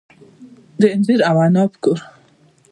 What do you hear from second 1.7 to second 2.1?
کور.